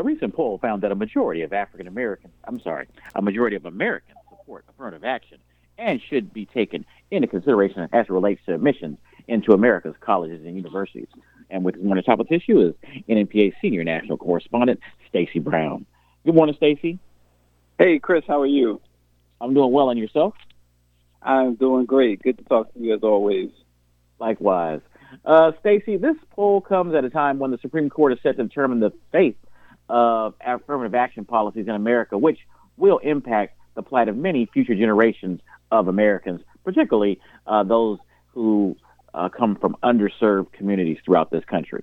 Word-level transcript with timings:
a 0.00 0.02
recent 0.02 0.34
poll 0.34 0.58
found 0.58 0.82
that 0.82 0.90
a 0.90 0.94
majority 0.94 1.42
of 1.42 1.52
African 1.52 1.86
Americans, 1.86 2.32
I'm 2.44 2.60
sorry, 2.60 2.86
a 3.14 3.20
majority 3.20 3.54
of 3.56 3.66
Americans 3.66 4.16
support 4.30 4.64
affirmative 4.68 5.04
action 5.04 5.38
and 5.76 6.00
should 6.00 6.32
be 6.32 6.46
taken 6.46 6.86
into 7.10 7.26
consideration 7.26 7.86
as 7.92 8.06
it 8.06 8.10
relates 8.10 8.40
to 8.46 8.54
admissions 8.54 8.98
into 9.28 9.52
America's 9.52 9.94
colleges 10.00 10.44
and 10.44 10.56
universities. 10.56 11.06
And 11.50 11.64
with 11.64 11.76
one 11.76 11.98
on 11.98 12.04
top 12.04 12.18
of 12.18 12.28
this 12.28 12.40
issue 12.42 12.60
is 12.60 12.74
NNPA 13.08 13.52
senior 13.60 13.84
national 13.84 14.16
correspondent 14.16 14.80
Stacy 15.08 15.38
Brown. 15.38 15.84
Good 16.24 16.34
morning, 16.34 16.54
Stacy. 16.56 16.98
Hey, 17.78 17.98
Chris, 17.98 18.24
how 18.26 18.40
are 18.40 18.46
you? 18.46 18.80
I'm 19.40 19.52
doing 19.52 19.70
well, 19.70 19.90
and 19.90 19.98
yourself? 19.98 20.34
I'm 21.22 21.56
doing 21.56 21.84
great. 21.84 22.22
Good 22.22 22.38
to 22.38 22.44
talk 22.44 22.72
to 22.72 22.80
you 22.80 22.94
as 22.94 23.02
always. 23.02 23.50
Likewise. 24.18 24.80
Uh, 25.26 25.52
Stacy, 25.60 25.98
this 25.98 26.16
poll 26.30 26.62
comes 26.62 26.94
at 26.94 27.04
a 27.04 27.10
time 27.10 27.38
when 27.38 27.50
the 27.50 27.58
Supreme 27.58 27.90
Court 27.90 28.12
is 28.14 28.18
set 28.22 28.38
to 28.38 28.44
determine 28.44 28.80
the 28.80 28.92
fate 29.12 29.36
of 29.90 30.34
affirmative 30.40 30.94
action 30.94 31.24
policies 31.24 31.66
in 31.66 31.74
America, 31.74 32.16
which 32.16 32.38
will 32.76 32.98
impact 32.98 33.58
the 33.74 33.82
plight 33.82 34.08
of 34.08 34.16
many 34.16 34.46
future 34.46 34.74
generations 34.74 35.40
of 35.70 35.88
Americans, 35.88 36.40
particularly 36.64 37.20
uh, 37.46 37.62
those 37.64 37.98
who 38.32 38.76
uh, 39.12 39.28
come 39.28 39.56
from 39.56 39.76
underserved 39.82 40.52
communities 40.52 40.98
throughout 41.04 41.30
this 41.30 41.44
country. 41.44 41.82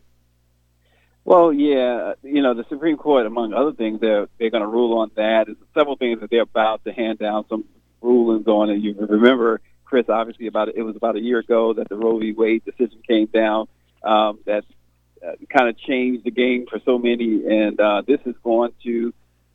Well, 1.25 1.51
yeah, 1.51 2.13
you 2.23 2.41
know, 2.41 2.53
the 2.53 2.63
Supreme 2.69 2.95
Court, 2.95 3.25
among 3.25 3.53
other 3.53 3.73
things, 3.73 3.99
they're 3.99 4.27
they're 4.39 4.49
going 4.49 4.63
to 4.63 4.67
rule 4.69 4.99
on 4.99 5.11
that. 5.15 5.47
There's 5.47 5.57
several 5.77 5.97
things 5.97 6.21
that 6.21 6.29
they're 6.29 6.43
about 6.43 6.85
to 6.85 6.93
hand 6.93 7.19
down 7.19 7.45
some 7.49 7.65
rulings 8.01 8.47
on. 8.47 8.69
And 8.69 8.81
you 8.81 8.95
remember, 8.97 9.59
Chris, 9.83 10.05
obviously, 10.07 10.47
about 10.47 10.69
it 10.69 10.81
was 10.83 10.95
about 10.95 11.17
a 11.17 11.19
year 11.19 11.39
ago 11.39 11.73
that 11.73 11.89
the 11.89 11.97
Roe 11.97 12.17
v. 12.17 12.31
Wade 12.31 12.63
decision 12.63 13.01
came 13.05 13.25
down. 13.25 13.67
Um, 14.03 14.39
that 14.45 14.63
kind 15.49 15.69
of 15.69 15.77
changed 15.77 16.23
the 16.23 16.31
game 16.31 16.65
for 16.69 16.79
so 16.85 16.97
many, 16.97 17.45
and 17.45 17.79
uh, 17.79 18.01
this 18.05 18.19
is 18.25 18.35
going 18.43 18.71
to 18.83 19.13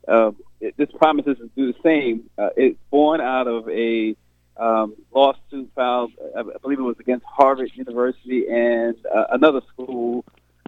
uh, 0.08 0.32
it, 0.60 0.76
this 0.76 0.90
promises 0.92 1.38
to 1.38 1.50
do 1.56 1.72
the 1.72 1.78
same. 1.82 2.28
Uh, 2.36 2.50
it's 2.56 2.78
born 2.90 3.20
out 3.20 3.46
of 3.46 3.68
a 3.68 4.16
um, 4.56 4.94
lawsuit 5.14 5.70
filed, 5.74 6.12
I 6.36 6.42
believe 6.60 6.78
it 6.78 6.82
was 6.82 6.98
against 7.00 7.24
Harvard 7.24 7.70
University 7.74 8.46
and 8.48 8.94
uh, 9.06 9.24
another 9.30 9.62
school 9.72 10.24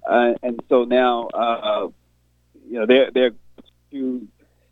uh, 0.06 0.34
and 0.42 0.62
so 0.68 0.84
now, 0.84 1.28
uh, 1.28 1.88
you 2.68 2.78
know, 2.78 2.86
they're 2.86 3.10
they're 3.10 3.30
to. 3.92 4.26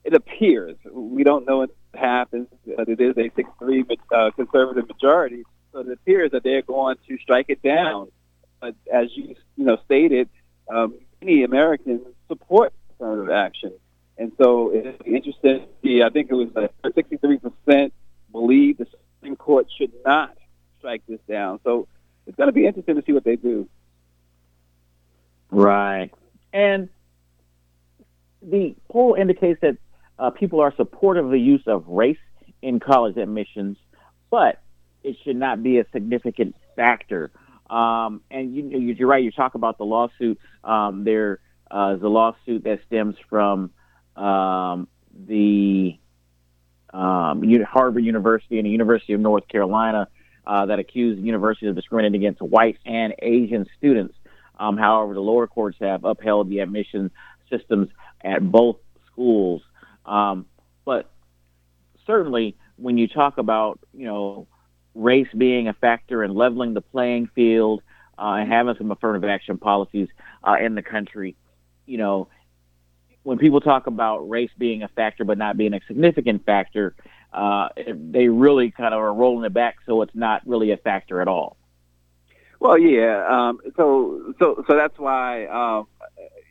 It 0.05 0.15
appears 0.15 0.77
we 0.91 1.23
don't 1.23 1.47
know 1.47 1.59
what 1.59 1.71
happens, 1.95 2.49
but 2.77 2.89
it 2.89 3.01
is 3.01 3.17
a 3.17 3.31
six-three 3.37 3.85
uh, 4.15 4.31
conservative 4.33 4.89
majority. 4.89 5.45
So 5.73 5.79
it 5.79 5.91
appears 5.91 6.33
that 6.33 6.43
they're 6.43 6.63
going 6.63 6.97
to 7.09 7.19
strike 7.19 7.47
it 7.49 7.63
down. 7.63 8.11
But 8.63 8.77
as 8.91 9.09
you 9.17 9.35
you 9.57 9.65
know 9.65 9.77
stated, 9.85 10.29
um, 10.73 10.95
many 11.21 11.43
Americans 11.43 12.03
support 12.29 12.73
affirmative 12.95 13.29
action, 13.29 13.73
and 14.17 14.31
so 14.41 14.71
it's 14.71 15.03
interesting 15.05 15.61
to 15.61 15.67
see. 15.83 16.01
I 16.01 16.11
think 16.11 16.31
it 16.31 16.35
was 16.35 16.49
like 16.55 16.73
63 16.95 17.39
percent 17.39 17.93
believe 18.31 18.79
the 18.79 18.87
Supreme 19.17 19.35
Court 19.35 19.67
should 19.77 19.93
not 20.07 20.37
strike 20.79 21.03
this 21.09 21.19
down. 21.29 21.59
So 21.65 21.89
it's 22.25 22.37
going 22.37 22.47
to 22.47 22.53
be 22.53 22.65
interesting 22.65 22.95
to 22.95 23.03
see 23.05 23.13
what 23.13 23.25
they 23.25 23.35
do. 23.35 23.69
Right. 25.51 26.11
And 26.53 26.89
the 28.43 28.77
poll 28.89 29.15
indicates 29.15 29.61
that 29.63 29.77
uh, 30.21 30.31
people 30.31 30.61
are 30.61 30.73
supportive 30.77 31.25
of 31.25 31.31
the 31.33 31.41
use 31.41 31.65
of 31.67 31.89
race 31.89 32.17
in 32.63 32.79
college 32.79 33.17
admissions, 33.17 33.77
but 34.31 34.61
it 35.03 35.17
should 35.25 35.37
not 35.37 35.65
be 35.65 35.79
a 35.79 35.87
significant 35.93 36.55
factor. 36.77 37.33
Um, 37.73 38.21
and 38.31 38.55
you, 38.55 38.79
you're 38.79 39.09
right. 39.09 39.23
You 39.23 39.31
talk 39.31 39.55
about 39.55 39.79
the 39.79 39.85
lawsuit. 39.85 40.39
Um, 40.63 41.05
there 41.05 41.39
uh, 41.71 41.95
is 41.97 42.03
a 42.03 42.09
lawsuit 42.09 42.65
that 42.65 42.81
stems 42.87 43.17
from 43.31 43.71
um, 44.17 44.89
the 45.27 45.99
um, 46.93 47.43
Harvard 47.65 48.05
University 48.05 48.59
and 48.59 48.67
the 48.67 48.71
University 48.71 49.15
of 49.15 49.21
North 49.21 49.49
Carolina 49.49 50.09
uh, 50.47 50.67
that 50.67 50.79
accused 50.79 51.21
the 51.21 51.25
university 51.25 51.67
of 51.67 51.75
discriminating 51.75 52.21
against 52.21 52.43
white 52.43 52.79
and 52.85 53.15
Asian 53.23 53.67
students 53.79 54.15
um, 54.63 54.77
however, 54.77 55.15
the 55.15 55.21
lower 55.21 55.49
courts 55.49 55.79
have 55.81 56.05
upheld 56.05 56.49
the 56.49 56.61
admission 56.61 57.11
systems 57.51 57.89
at 58.23 58.49
both 58.49 58.77
schools. 59.11 59.63
Um, 60.07 60.47
but 60.85 61.11
certainly, 62.07 62.57
when 62.77 62.97
you 62.97 63.09
talk 63.09 63.39
about 63.39 63.81
you 63.93 64.07
know 64.07 64.47
race 64.95 65.29
being 65.37 65.69
a 65.69 65.73
factor 65.73 66.23
and 66.23 66.35
leveling 66.35 66.75
the 66.75 66.81
playing 66.81 67.29
field 67.35 67.83
uh, 68.19 68.37
and 68.39 68.53
having 68.53 68.75
some 68.77 68.91
affirmative 68.91 69.29
action 69.29 69.59
policies 69.59 70.09
uh, 70.45 70.57
in 70.61 70.75
the 70.75 70.83
country, 70.83 71.37
you 71.87 71.99
know, 71.99 72.29
when 73.23 73.39
people 73.39 73.61
talk 73.61 73.87
about 73.87 74.29
race 74.29 74.51
being 74.59 74.83
a 74.83 74.89
factor 74.89 75.25
but 75.25 75.39
not 75.39 75.57
being 75.57 75.75
a 75.75 75.81
significant 75.87 76.45
factor, 76.45 76.95
uh, 77.33 77.69
they 77.87 78.29
really 78.29 78.71
kind 78.71 78.93
of 78.93 79.01
are 79.01 79.15
rolling 79.15 79.45
it 79.45 79.55
back 79.55 79.77
so 79.87 80.03
it's 80.03 80.15
not 80.15 80.43
really 80.47 80.73
a 80.73 80.77
factor 80.77 81.21
at 81.21 81.29
all. 81.29 81.57
Well, 82.61 82.79
yeah. 82.79 83.27
Um, 83.29 83.59
so, 83.77 84.35
so, 84.39 84.65
so 84.69 84.77
that's 84.77 84.97
why 84.99 85.47
um, 85.47 85.87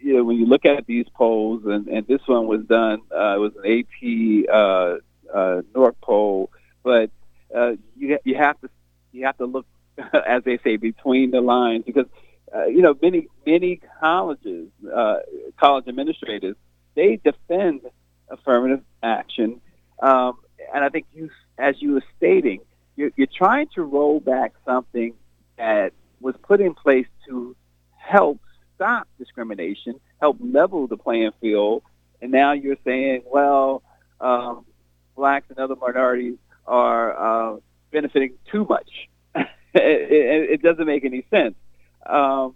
you 0.02 0.18
know 0.18 0.24
when 0.24 0.38
you 0.38 0.46
look 0.46 0.66
at 0.66 0.86
these 0.86 1.06
polls, 1.14 1.62
and, 1.66 1.88
and 1.88 2.06
this 2.08 2.22
one 2.26 2.48
was 2.48 2.66
done. 2.66 3.00
Uh, 3.10 3.36
it 3.36 3.40
was 3.40 3.54
an 3.64 3.80
AP 3.80 4.50
uh, 4.54 5.38
uh, 5.38 5.62
NORC 5.74 5.96
poll, 6.02 6.52
but 6.84 7.12
uh, 7.56 7.74
you 7.98 8.18
you 8.24 8.36
have 8.36 8.60
to 8.62 8.70
you 9.12 9.26
have 9.26 9.38
to 9.38 9.46
look, 9.46 9.66
as 10.28 10.44
they 10.44 10.58
say, 10.64 10.78
between 10.78 11.32
the 11.32 11.42
lines 11.42 11.84
because 11.86 12.08
uh, 12.56 12.66
you 12.66 12.82
know 12.82 12.98
many 13.02 13.28
many 13.46 13.80
colleges, 14.00 14.68
uh, 14.94 15.18
college 15.60 15.88
administrators, 15.88 16.56
they 16.96 17.20
defend 17.24 17.82
affirmative 18.30 18.84
action, 19.04 19.60
um, 20.02 20.38
and 20.74 20.84
I 20.84 20.90
think 20.90 21.06
you, 21.14 21.30
as 21.58 21.82
you 21.82 21.94
were 21.94 22.04
stating, 22.18 22.62
you're, 22.96 23.12
you're 23.16 23.28
trying 23.28 23.68
to 23.76 23.84
roll 23.84 24.20
back 24.20 24.54
something 24.66 25.14
that 25.58 25.94
was 26.20 26.36
put 26.44 26.62
in 26.62 26.74
place 26.74 27.08
to 27.28 27.56
help 27.98 28.40
stop 28.76 29.08
discrimination, 29.18 30.00
help 30.20 30.38
level 30.40 30.88
the 30.88 30.98
playing 30.98 31.32
field. 31.40 31.84
And 32.22 32.32
now 32.32 32.54
you're 32.54 32.78
saying, 32.86 33.24
well, 33.26 33.84
um, 34.20 34.66
blacks 35.16 35.48
and 35.50 35.60
other 35.60 35.76
minorities 35.76 36.38
are 36.68 37.11
benefiting 38.02 38.34
too 38.52 38.66
much. 38.68 39.10
it, 39.36 39.48
it, 39.76 40.50
it, 40.52 40.62
doesn't 40.62 40.86
make 40.86 41.06
any 41.06 41.26
sense. 41.30 41.56
Um, 42.06 42.56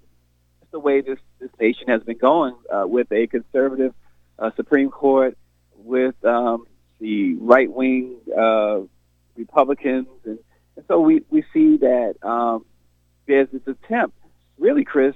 it's 0.62 0.72
the 0.72 0.80
way 0.80 1.02
this, 1.02 1.20
this 1.40 1.52
nation 1.60 1.88
has 1.88 2.02
been 2.04 2.18
going 2.18 2.56
uh, 2.74 2.86
with 2.88 3.12
a 3.12 3.28
conservative 3.28 3.94
uh, 4.40 4.50
Supreme 4.56 4.90
Court, 4.90 5.38
with 5.78 6.16
um, 6.26 6.66
the 7.00 7.36
right 7.36 7.72
wing 7.72 8.18
uh, 8.36 8.80
Republicans. 9.38 10.08
And, 10.26 10.40
and 10.76 10.86
so 10.88 11.00
we, 11.00 11.22
we 11.30 11.44
see 11.54 11.78
that 11.78 12.16
um, 12.24 12.66
there's 13.28 13.50
this 13.52 13.62
attempt. 13.68 14.18
Really, 14.58 14.84
Chris, 14.84 15.14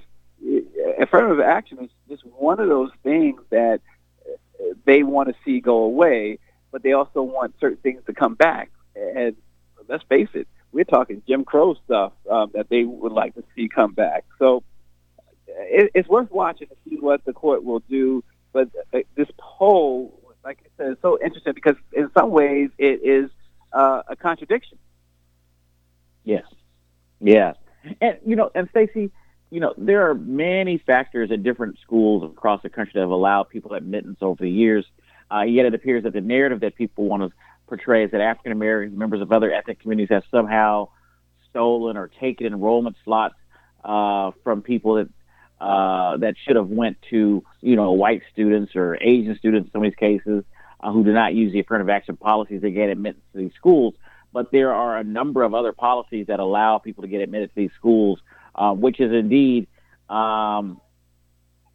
affirmative 0.98 1.40
action 1.40 1.78
is 1.80 1.90
just 2.08 2.24
one 2.24 2.60
of 2.60 2.68
those 2.68 2.90
things 3.02 3.40
that 3.50 3.80
they 4.84 5.02
want 5.02 5.28
to 5.28 5.34
see 5.44 5.60
go 5.60 5.78
away, 5.78 6.38
but 6.70 6.82
they 6.82 6.92
also 6.92 7.22
want 7.22 7.54
certain 7.58 7.78
things 7.78 8.02
to 8.06 8.12
come 8.12 8.34
back. 8.34 8.70
And 8.94 9.36
let's 9.90 10.04
face 10.04 10.28
it, 10.34 10.46
we're 10.72 10.84
talking 10.84 11.22
Jim 11.26 11.44
Crow 11.44 11.74
stuff 11.84 12.12
um, 12.30 12.50
that 12.54 12.68
they 12.68 12.84
would 12.84 13.12
like 13.12 13.34
to 13.34 13.44
see 13.54 13.68
come 13.68 13.92
back. 13.92 14.24
So 14.38 14.62
it, 15.48 15.90
it's 15.94 16.08
worth 16.08 16.30
watching 16.30 16.68
to 16.68 16.76
see 16.88 16.96
what 16.96 17.24
the 17.24 17.32
court 17.32 17.64
will 17.64 17.80
do. 17.80 18.24
But 18.52 18.70
uh, 18.94 19.00
this 19.16 19.28
poll, 19.36 20.32
like 20.44 20.58
I 20.64 20.68
said, 20.76 20.92
is 20.92 20.98
so 21.02 21.18
interesting 21.22 21.54
because 21.54 21.76
in 21.92 22.10
some 22.16 22.30
ways 22.30 22.70
it 22.78 23.00
is 23.04 23.30
uh, 23.72 24.02
a 24.08 24.16
contradiction. 24.16 24.78
Yes. 26.24 26.44
Yeah. 27.20 27.54
And 28.00 28.18
you 28.24 28.36
know, 28.36 28.50
and 28.54 28.68
Stacy, 28.70 29.10
you 29.50 29.60
know, 29.60 29.74
there 29.76 30.08
are 30.08 30.14
many 30.14 30.78
factors 30.78 31.30
at 31.32 31.42
different 31.42 31.78
schools 31.80 32.30
across 32.30 32.62
the 32.62 32.70
country 32.70 32.92
that 32.94 33.00
have 33.00 33.10
allowed 33.10 33.44
people 33.44 33.74
admittance 33.74 34.18
over 34.20 34.42
the 34.42 34.50
years. 34.50 34.86
Uh, 35.32 35.42
yet 35.42 35.64
it 35.64 35.74
appears 35.74 36.02
that 36.02 36.12
the 36.12 36.20
narrative 36.20 36.60
that 36.60 36.74
people 36.74 37.04
want 37.04 37.22
to 37.22 37.30
portray 37.70 38.04
is 38.04 38.10
that 38.10 38.20
African 38.20 38.52
Americans, 38.52 38.98
members 38.98 39.22
of 39.22 39.32
other 39.32 39.50
ethnic 39.50 39.80
communities, 39.80 40.10
have 40.10 40.24
somehow 40.30 40.88
stolen 41.48 41.96
or 41.96 42.08
taken 42.08 42.46
enrollment 42.46 42.96
slots 43.04 43.36
uh, 43.84 44.32
from 44.44 44.60
people 44.60 44.96
that 44.96 45.08
uh, 45.64 46.16
that 46.18 46.34
should 46.44 46.56
have 46.56 46.68
went 46.68 46.98
to 47.10 47.42
you 47.62 47.76
know 47.76 47.92
white 47.92 48.22
students 48.32 48.76
or 48.76 48.98
Asian 49.00 49.36
students 49.38 49.68
in 49.68 49.72
some 49.72 49.82
of 49.82 49.90
these 49.90 49.96
cases 49.96 50.44
uh, 50.80 50.92
who 50.92 51.04
do 51.04 51.12
not 51.12 51.34
use 51.34 51.52
the 51.52 51.60
affirmative 51.60 51.88
action 51.88 52.16
policies 52.16 52.60
to 52.60 52.70
get 52.70 52.90
admitted 52.90 53.20
to 53.32 53.38
these 53.38 53.52
schools. 53.56 53.94
But 54.32 54.52
there 54.52 54.72
are 54.72 54.98
a 54.98 55.04
number 55.04 55.42
of 55.42 55.54
other 55.54 55.72
policies 55.72 56.26
that 56.26 56.40
allow 56.40 56.78
people 56.78 57.02
to 57.02 57.08
get 57.08 57.20
admitted 57.20 57.50
to 57.50 57.56
these 57.56 57.72
schools, 57.76 58.20
uh, 58.54 58.72
which 58.72 59.00
is 59.00 59.12
indeed 59.12 59.66
um, 60.08 60.80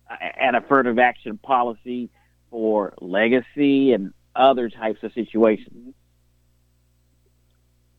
an 0.09 0.55
affirmative 0.55 0.99
action 0.99 1.37
policy 1.37 2.09
for 2.49 2.93
legacy 3.01 3.93
and 3.93 4.13
other 4.35 4.69
types 4.69 5.03
of 5.03 5.13
situations. 5.13 5.93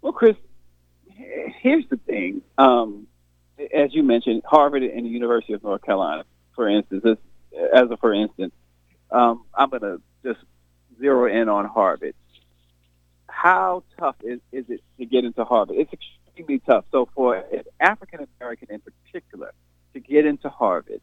Well, 0.00 0.12
Chris, 0.12 0.36
here's 1.08 1.88
the 1.88 1.96
thing. 1.96 2.42
Um, 2.58 3.06
as 3.72 3.94
you 3.94 4.02
mentioned, 4.02 4.42
Harvard 4.44 4.82
and 4.82 5.04
the 5.04 5.10
University 5.10 5.54
of 5.54 5.62
North 5.62 5.82
Carolina, 5.82 6.24
for 6.54 6.68
instance, 6.68 7.04
as, 7.74 7.90
a 7.90 7.96
for 7.96 8.12
instance, 8.12 8.52
um, 9.10 9.44
I'm 9.54 9.70
going 9.70 9.82
to 9.82 10.00
just 10.22 10.40
zero 11.00 11.26
in 11.26 11.48
on 11.48 11.64
Harvard. 11.66 12.14
How 13.28 13.82
tough 13.98 14.16
is, 14.22 14.40
is 14.52 14.64
it 14.68 14.80
to 14.98 15.06
get 15.06 15.24
into 15.24 15.44
Harvard? 15.44 15.76
It's 15.76 15.92
extremely 15.92 16.60
tough. 16.60 16.84
So 16.90 17.08
for 17.14 17.36
an 17.36 17.62
African 17.80 18.26
American 18.40 18.68
in 18.70 18.80
particular 18.80 19.52
to 19.94 20.00
get 20.00 20.26
into 20.26 20.48
Harvard, 20.48 21.00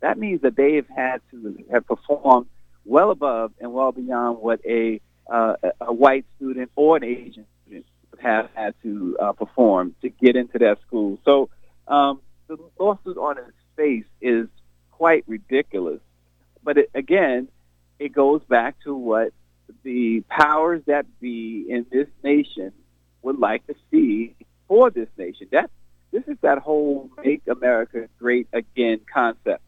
that 0.00 0.18
means 0.18 0.42
that 0.42 0.56
they 0.56 0.76
have 0.76 0.88
had 0.88 1.20
to 1.30 1.64
have 1.72 1.86
performed 1.86 2.46
well 2.86 3.10
above 3.10 3.52
and 3.60 3.72
well 3.72 3.92
beyond 3.92 4.38
what 4.38 4.60
a 4.64 5.00
uh, 5.30 5.54
a 5.80 5.92
white 5.92 6.24
student 6.36 6.70
or 6.76 6.96
an 6.96 7.04
Asian 7.04 7.44
student 7.62 7.84
have 8.18 8.48
had 8.54 8.74
to 8.82 9.16
uh, 9.20 9.32
perform 9.32 9.94
to 10.00 10.08
get 10.08 10.36
into 10.36 10.58
that 10.58 10.78
school. 10.86 11.18
So 11.24 11.50
um, 11.88 12.20
the 12.46 12.56
lawsuit 12.78 13.18
on 13.18 13.38
its 13.38 13.50
face 13.76 14.04
is 14.20 14.46
quite 14.92 15.24
ridiculous. 15.26 16.00
But 16.62 16.78
it, 16.78 16.90
again, 16.94 17.48
it 17.98 18.12
goes 18.12 18.42
back 18.48 18.76
to 18.84 18.94
what 18.94 19.32
the 19.82 20.22
powers 20.28 20.82
that 20.86 21.06
be 21.20 21.66
in 21.68 21.86
this 21.90 22.08
nation 22.22 22.72
would 23.22 23.38
like 23.38 23.66
to 23.66 23.74
see 23.90 24.36
for 24.68 24.90
this 24.90 25.08
nation. 25.18 25.48
That 25.50 25.70
this 26.12 26.22
is 26.28 26.36
that 26.42 26.58
whole 26.58 27.10
"Make 27.24 27.42
America 27.48 28.08
Great 28.18 28.48
Again" 28.52 29.00
concept, 29.12 29.62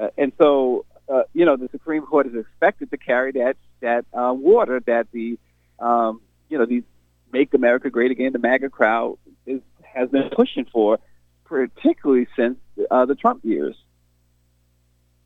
uh, 0.00 0.08
and 0.16 0.32
so 0.40 0.84
uh, 1.08 1.22
you 1.32 1.44
know 1.44 1.56
the 1.56 1.68
Supreme 1.70 2.04
Court 2.04 2.26
is 2.26 2.34
expected 2.34 2.90
to 2.90 2.96
carry 2.96 3.32
that 3.32 3.56
that 3.80 4.04
uh, 4.12 4.32
water 4.32 4.80
that 4.86 5.08
the 5.12 5.38
um, 5.78 6.20
you 6.48 6.58
know 6.58 6.66
these 6.66 6.84
"Make 7.32 7.54
America 7.54 7.90
Great 7.90 8.10
Again" 8.10 8.32
the 8.32 8.38
MAGA 8.38 8.70
crowd 8.70 9.18
is 9.46 9.60
has 9.82 10.08
been 10.10 10.30
pushing 10.34 10.66
for, 10.72 10.98
particularly 11.44 12.26
since 12.36 12.58
uh, 12.90 13.04
the 13.06 13.14
Trump 13.14 13.44
years. 13.44 13.76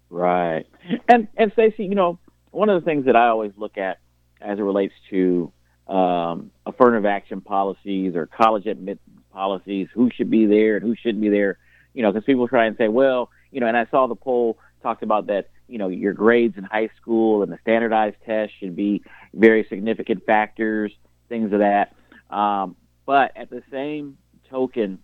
Right, 0.08 0.67
and 1.08 1.28
and 1.37 1.52
Stacy, 1.52 1.84
you 1.84 1.94
know, 1.94 2.19
one 2.50 2.69
of 2.69 2.81
the 2.81 2.84
things 2.84 3.06
that 3.06 3.17
I 3.17 3.29
always 3.29 3.52
look 3.56 3.76
at 3.76 3.99
as 4.40 4.58
it 4.58 4.62
relates 4.62 4.94
to 5.11 5.52
um, 5.88 6.50
affirmative 6.64 7.06
action 7.06 7.40
policies 7.40 8.14
or 8.17 8.26
college 8.26 8.67
admit 8.67 8.99
policies, 9.32 9.88
who 9.93 10.11
should 10.14 10.31
be 10.31 10.46
there 10.46 10.76
and 10.76 10.84
who 10.84 10.94
shouldn't 10.94 11.20
be 11.20 11.29
there. 11.29 11.58
You 11.94 12.02
know, 12.02 12.12
because 12.12 12.25
people 12.25 12.49
try 12.49 12.67
and 12.67 12.76
say, 12.76 12.88
well, 12.88 13.31
you 13.50 13.61
know, 13.61 13.67
and 13.67 13.76
I 13.76 13.87
saw 13.90 14.06
the 14.06 14.14
poll 14.14 14.58
talked 14.82 15.02
about 15.02 15.26
that. 15.29 15.49
You 15.68 15.78
know, 15.78 15.88
your 15.88 16.12
grades 16.12 16.56
in 16.56 16.64
high 16.64 16.90
school 17.00 17.42
and 17.42 17.50
the 17.50 17.58
standardized 17.62 18.16
test 18.24 18.52
should 18.60 18.76
be 18.76 19.02
very 19.34 19.66
significant 19.68 20.24
factors, 20.24 20.92
things 21.28 21.52
of 21.52 21.60
that. 21.60 21.94
Um, 22.30 22.76
but 23.04 23.32
at 23.36 23.50
the 23.50 23.62
same 23.70 24.18
token, 24.50 24.98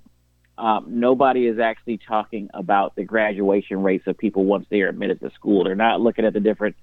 um, 0.58 0.86
nobody 1.00 1.46
is 1.46 1.58
actually 1.58 1.98
talking 1.98 2.48
about 2.54 2.94
the 2.94 3.04
graduation 3.04 3.82
rates 3.82 4.06
of 4.06 4.18
people 4.18 4.44
once 4.44 4.66
they 4.70 4.82
are 4.82 4.88
admitted 4.88 5.20
to 5.20 5.30
school. 5.30 5.64
They're 5.64 5.74
not 5.74 6.00
looking 6.00 6.24
at 6.24 6.32
the 6.32 6.40
different 6.40 6.76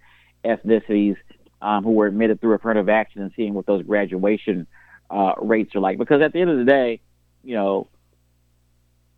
ethnicities 0.43 1.15
um, 1.61 1.83
who 1.83 1.91
were 1.91 2.07
admitted 2.07 2.41
through 2.41 2.53
affirmative 2.53 2.89
action 2.89 3.21
and 3.21 3.31
seeing 3.35 3.53
what 3.53 3.65
those 3.65 3.83
graduation 3.83 4.67
uh, 5.09 5.33
rates 5.37 5.75
are 5.75 5.79
like. 5.79 5.97
Because 5.97 6.21
at 6.21 6.33
the 6.33 6.41
end 6.41 6.49
of 6.49 6.57
the 6.57 6.65
day, 6.65 7.01
you 7.43 7.55
know, 7.55 7.87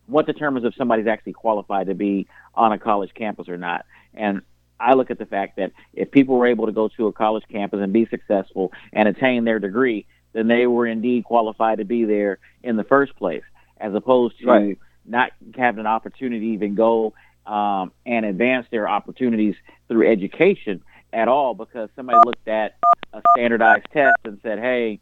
what 0.08 0.26
determines 0.26 0.66
if 0.66 0.76
somebody's 0.76 1.08
actually 1.08 1.34
qualified 1.34 1.88
to 1.88 1.96
be 1.96 2.28
on 2.54 2.74
a 2.74 2.80
college 2.80 3.12
campus 3.14 3.48
or 3.48 3.58
not? 3.58 3.86
And 4.14 4.42
I 4.82 4.94
look 4.94 5.12
at 5.12 5.20
the 5.20 5.26
fact 5.26 5.58
that 5.58 5.72
if 5.94 6.12
people 6.12 6.38
were 6.38 6.48
able 6.48 6.66
to 6.66 6.72
go 6.72 6.88
to 6.90 7.08
a 7.08 7.14
college 7.14 7.44
campus 7.50 7.80
and 7.82 7.94
be 7.94 8.08
successful 8.08 8.72
and 8.92 9.08
attain 9.08 9.44
their 9.44 9.60
degree, 9.60 10.06
then 10.34 10.48
they 10.48 10.66
were 10.66 10.88
indeed 10.88 11.24
qualified 11.24 11.78
to 11.78 11.86
be 11.86 12.06
there 12.06 12.40
in 12.64 12.76
the 12.76 12.84
first 12.84 13.16
place, 13.16 13.44
as 13.78 13.94
opposed 13.94 14.40
to 14.40 14.48
right. 14.48 14.78
not 15.06 15.32
having 15.56 15.80
an 15.80 15.88
opportunity 15.88 16.48
to 16.48 16.54
even 16.54 16.76
go 16.76 17.14
um, 17.46 17.92
and 18.06 18.26
advance 18.26 18.66
their 18.72 18.88
opportunities 18.88 19.56
through 19.88 20.10
education 20.12 20.82
at 21.14 21.28
all 21.28 21.54
because 21.54 21.90
somebody 21.96 22.18
looked 22.26 22.48
at 22.48 22.78
a 23.14 23.22
standardized 23.36 23.86
test 23.94 24.18
and 24.24 24.40
said, 24.42 24.60
"Hey, 24.60 25.00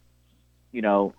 you 0.72 0.82
know, 0.82 1.14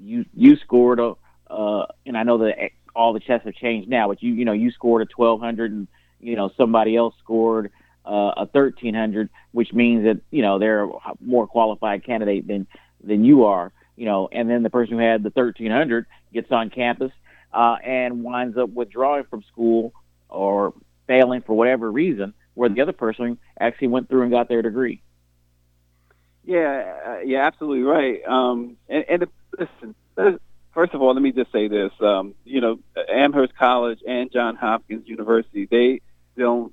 you 0.00 0.24
you 0.34 0.56
scored 0.56 1.00
a," 1.00 1.14
uh, 1.50 1.86
and 2.06 2.16
I 2.16 2.22
know 2.22 2.38
that 2.38 2.70
all 2.94 3.12
the 3.12 3.20
tests 3.20 3.44
have 3.46 3.54
changed 3.54 3.88
now, 3.88 4.08
but 4.08 4.22
you 4.22 4.32
you 4.32 4.44
know 4.44 4.52
you 4.52 4.70
scored 4.70 5.02
a 5.02 5.06
twelve 5.06 5.40
hundred 5.40 5.72
and 5.72 5.88
you 6.20 6.36
know 6.36 6.50
somebody 6.56 6.96
else 6.96 7.14
scored 7.22 7.72
uh, 8.08 8.32
a 8.38 8.46
thirteen 8.46 8.94
hundred, 8.94 9.28
which 9.52 9.72
means 9.72 10.04
that 10.04 10.20
you 10.30 10.42
know 10.42 10.58
they're 10.58 10.84
a 10.84 10.90
more 11.20 11.46
qualified 11.46 12.04
candidate 12.04 12.46
than 12.46 12.66
than 13.04 13.24
you 13.24 13.44
are, 13.44 13.72
you 13.96 14.06
know, 14.06 14.28
and 14.32 14.48
then 14.48 14.62
the 14.62 14.70
person 14.70 14.94
who 14.94 15.04
had 15.04 15.22
the 15.22 15.30
thirteen 15.30 15.70
hundred 15.70 16.06
gets 16.32 16.50
on 16.50 16.70
campus 16.70 17.12
uh, 17.52 17.76
and 17.84 18.24
winds 18.24 18.56
up 18.56 18.70
withdrawing 18.70 19.24
from 19.24 19.42
school 19.52 19.92
or 20.28 20.72
failing 21.06 21.42
for 21.42 21.54
whatever 21.54 21.90
reason 21.90 22.34
where 22.54 22.68
the 22.68 22.80
other 22.80 22.92
person 22.92 23.38
actually 23.60 23.88
went 23.88 24.08
through 24.08 24.22
and 24.22 24.30
got 24.30 24.48
their 24.48 24.62
degree. 24.62 25.00
Yeah, 26.44 26.94
uh, 27.06 27.18
yeah, 27.24 27.46
absolutely 27.46 27.82
right. 27.82 28.20
Um, 28.26 28.76
and, 28.88 29.04
and 29.08 29.26
listen, 29.56 30.40
first 30.72 30.94
of 30.94 31.02
all, 31.02 31.12
let 31.12 31.22
me 31.22 31.30
just 31.32 31.52
say 31.52 31.68
this. 31.68 31.92
Um, 32.00 32.34
you 32.44 32.60
know, 32.60 32.80
Amherst 33.12 33.54
College 33.56 34.00
and 34.06 34.32
Johns 34.32 34.58
Hopkins 34.58 35.06
University, 35.06 35.68
they 35.70 36.00
don't 36.36 36.72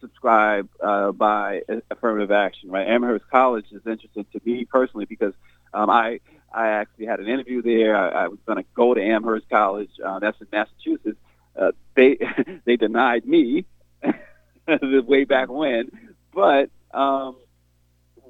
subscribe 0.00 0.68
uh, 0.82 1.12
by 1.12 1.62
affirmative 1.90 2.30
action, 2.30 2.70
right? 2.70 2.86
Amherst 2.86 3.28
College 3.30 3.66
is 3.72 3.82
interesting 3.86 4.26
to 4.32 4.40
me 4.44 4.64
personally 4.64 5.06
because 5.06 5.34
um, 5.74 5.90
I 5.90 6.20
I 6.52 6.68
actually 6.68 7.06
had 7.06 7.20
an 7.20 7.28
interview 7.28 7.62
there. 7.62 7.96
I, 7.96 8.24
I 8.24 8.28
was 8.28 8.38
going 8.46 8.58
to 8.58 8.64
go 8.74 8.94
to 8.94 9.02
Amherst 9.02 9.48
College. 9.50 9.90
Uh, 10.04 10.18
that's 10.18 10.40
in 10.40 10.46
Massachusetts. 10.50 11.18
Uh, 11.56 11.72
they 11.94 12.18
they 12.64 12.76
denied 12.76 13.26
me 13.26 13.64
way 14.82 15.24
back 15.24 15.48
when. 15.48 15.90
But 16.32 16.70
um, 16.92 17.36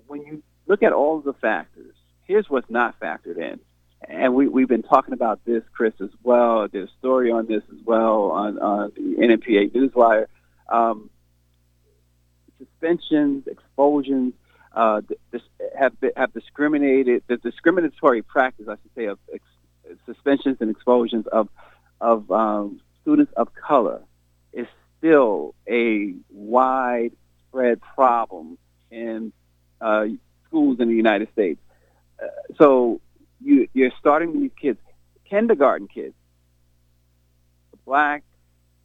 when 0.06 0.23
you 0.23 0.43
look 0.67 0.82
at 0.82 0.93
all 0.93 1.21
the 1.21 1.35
factors, 1.35 1.94
here's 2.26 2.49
what's 2.49 2.71
not 2.71 2.99
factored 3.00 3.38
in. 3.38 3.61
And 4.09 4.35
we, 4.35 4.47
we've 4.47 4.69
been 4.69 4.85
talking 4.85 5.12
about 5.12 5.44
this, 5.44 5.62
Chris, 5.73 5.94
as 6.00 6.11
well. 6.23 6.69
There's 6.69 6.88
a 6.88 6.99
story 6.99 7.31
on 7.32 7.47
this 7.47 7.62
as 7.73 7.85
well 7.85 8.31
on, 8.31 8.59
on 8.59 8.93
the 8.94 9.17
NNPA 9.17 9.73
Newswire. 9.73 10.26
Um, 10.69 11.11
suspensions, 12.59 13.47
expulsions, 13.47 14.35
uh, 14.73 15.01
have 15.79 15.95
have 16.17 16.33
discriminated 16.33 17.23
the 17.27 17.37
discriminatory 17.39 18.23
practice, 18.23 18.67
I 18.69 18.75
should 18.75 18.95
say, 18.95 19.05
of 19.07 19.19
ex, 19.33 19.43
suspensions 20.07 20.59
and 20.61 20.71
expulsions 20.71 21.27
of 21.29 21.49
of 22.01 22.31
um, 22.31 22.81
students 23.03 23.33
of 23.37 23.49
color 23.55 24.03
is 24.53 24.67
still 24.99 25.55
a 25.69 26.15
widespread 26.31 27.81
problem 27.81 28.59
in 28.91 29.33
uh, 29.81 30.07
schools 30.47 30.81
in 30.81 30.88
the 30.88 30.95
United 30.95 31.29
States. 31.33 31.61
Uh, 32.23 32.27
so 32.59 33.00
you, 33.41 33.69
you're 33.73 33.93
starting 33.99 34.41
these 34.41 34.50
kids, 34.61 34.79
kindergarten 35.29 35.88
kids, 35.88 36.15
black 37.85 38.23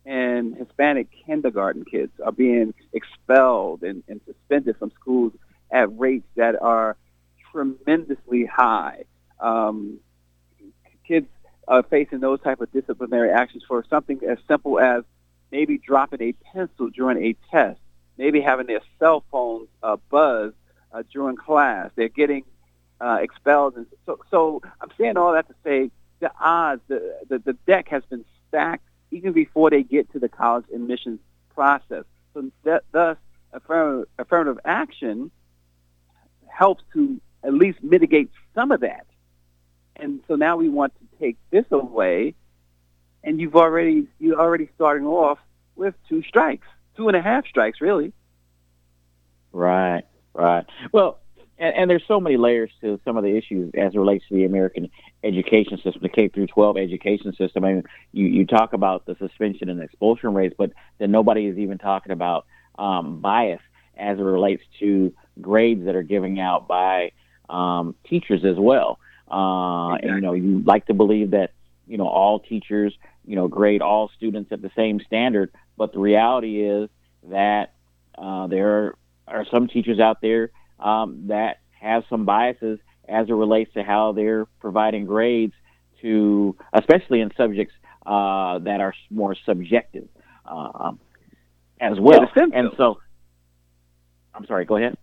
and 0.06 0.56
Hispanic 0.56 1.08
kindergarten 1.26 1.86
kids 1.86 2.12
are 2.24 2.32
being 2.32 2.74
expelled 2.92 3.84
and, 3.84 4.04
and 4.08 4.20
suspended 4.26 4.78
from 4.78 4.92
schools 4.92 5.34
at 5.72 5.98
rates 5.98 6.28
that 6.36 6.62
are 6.62 6.98
tremendously 7.52 8.46
high. 8.46 9.06
Um, 9.40 10.00
kids 11.08 11.28
are 11.68 11.84
facing 11.84 12.20
those 12.20 12.42
type 12.42 12.60
of 12.60 12.72
disciplinary 12.72 13.32
actions 13.32 13.64
for 13.68 13.86
something 13.90 14.20
as 14.28 14.38
simple 14.48 14.80
as 14.80 15.04
maybe 15.52 15.78
dropping 15.78 16.22
a 16.22 16.34
pencil 16.54 16.90
during 16.90 17.24
a 17.24 17.36
test, 17.52 17.80
maybe 18.18 18.42
having 18.42 18.68
their 18.68 18.82
cell 19.00 19.24
phones 19.32 19.70
uh, 19.82 19.98
buzz 20.10 20.54
uh, 20.92 21.04
during 21.12 21.38
class. 21.38 21.92
They're 21.96 22.10
getting 22.10 22.44
uh, 23.00 23.20
expelled. 23.22 23.78
And 23.78 23.86
so, 24.06 24.20
so 24.30 24.62
I'm 24.82 24.90
saying 24.98 25.16
all 25.16 25.34
that 25.34 25.48
to 25.48 25.56
say 25.64 25.92
the 26.20 26.32
odds, 26.40 26.82
the, 26.88 27.20
the, 27.30 27.40
the 27.40 27.54
deck 27.66 27.88
has 27.90 28.04
been 28.10 28.26
stacked 28.50 28.86
even 29.14 29.34
before 29.34 29.70
they 29.70 29.84
get 29.84 30.12
to 30.14 30.20
the 30.20 30.30
college 30.30 30.66
admissions 30.74 31.20
process. 31.54 32.04
So 32.34 32.52
that, 32.64 32.84
thus, 32.92 33.18
affirmative, 33.52 34.10
affirmative 34.18 34.60
action 34.66 35.32
helps 36.48 36.84
to 36.94 37.22
at 37.44 37.54
least 37.54 37.82
mitigate 37.84 38.32
some 38.56 38.72
of 38.72 38.82
that. 38.82 39.06
And 39.96 40.22
so 40.28 40.36
now 40.36 40.58
we 40.58 40.70
want 40.70 40.94
to 40.96 41.20
take 41.20 41.38
this 41.52 41.66
away 41.72 42.36
and 43.24 43.40
you've 43.40 43.56
already 43.56 44.08
you're 44.20 44.40
already 44.40 44.70
starting 44.76 45.08
off 45.08 45.40
with 45.76 45.96
two 46.10 46.24
strikes, 46.24 46.68
two 46.98 47.08
and 47.08 47.16
a 47.18 47.22
half 47.22 47.48
strikes, 47.48 47.80
really. 47.82 48.12
Right, 49.52 50.04
right. 50.34 50.66
Well, 50.92 51.20
and, 51.58 51.76
and, 51.76 51.90
there's 51.90 52.04
so 52.08 52.20
many 52.20 52.38
layers 52.38 52.72
to 52.82 53.00
some 53.06 53.18
of 53.18 53.24
the 53.24 53.36
issues 53.36 53.72
as 53.76 53.94
it 53.94 53.98
relates 53.98 54.26
to 54.30 54.36
the 54.36 54.46
American 54.46 54.90
education 55.24 55.78
system, 55.78 56.02
the 56.02 56.10
K 56.10 56.28
through 56.28 56.48
12 56.48 56.78
education 56.78 57.34
system. 57.36 57.64
I 57.66 57.74
mean, 57.74 57.84
you, 58.12 58.28
you 58.28 58.46
talk 58.46 58.74
about 58.74 59.06
the 59.06 59.16
suspension 59.20 59.70
and 59.70 59.82
expulsion 59.82 60.34
rates, 60.34 60.56
but 60.58 60.72
then 61.00 61.12
nobody 61.12 61.46
is 61.46 61.58
even 61.58 61.78
talking 61.78 62.12
about 62.12 62.46
um, 62.78 63.20
bias 63.20 63.62
as 63.98 64.18
it 64.18 64.24
relates 64.24 64.64
to 64.80 65.14
grades 65.42 65.86
that 65.86 65.96
are 65.96 66.04
giving 66.04 66.40
out 66.40 66.68
by 66.68 67.12
um, 67.50 67.96
teachers 68.08 68.44
as 68.44 68.58
well. 68.58 69.00
Uh, 69.32 69.96
exactly. 69.96 70.10
And 70.10 70.16
you 70.18 70.22
know, 70.22 70.34
you 70.34 70.64
like 70.66 70.86
to 70.88 70.94
believe 70.94 71.32
that 71.32 71.52
you 71.88 71.98
know 71.98 72.08
all 72.08 72.40
teachers 72.40 72.94
you 73.26 73.36
know, 73.36 73.48
grade 73.48 73.82
all 73.82 74.12
students 74.16 74.52
at 74.52 74.62
the 74.62 74.72
same 74.76 75.00
standard. 75.06 75.52
But 75.78 75.94
the 75.94 76.00
reality 76.00 76.62
is 76.62 76.90
that 77.30 77.74
uh, 78.18 78.48
there 78.48 78.70
are 78.70 78.98
are 79.26 79.46
some 79.50 79.68
teachers 79.68 80.00
out 80.00 80.20
there 80.22 80.52
um, 80.84 81.28
that 81.28 81.62
have 81.80 82.04
some 82.10 82.26
biases 82.26 82.80
as 83.08 83.28
it 83.30 83.34
relates 83.34 83.74
to 83.74 83.84
how 83.84 84.12
they're 84.12 84.46
providing 84.60 85.06
grades 85.06 85.54
to, 86.02 86.56
especially 86.74 87.22
in 87.22 87.32
subjects 87.36 87.74
uh, 88.06 88.60
that 88.60 88.80
are 88.82 88.94
more 89.10 89.36
subjective 89.46 90.08
uh, 90.46 90.92
as 91.80 92.00
well. 92.00 92.22
Yeah, 92.36 92.44
and 92.54 92.70
so, 92.78 93.00
I'm 94.34 94.46
sorry. 94.46 94.66
Go 94.66 94.78
ahead. 94.78 94.98